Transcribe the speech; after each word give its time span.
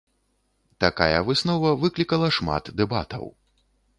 Такая 0.83 1.19
выснова 1.27 1.75
выклікала 1.83 2.31
шмат 2.39 2.73
дэбатаў. 2.79 3.31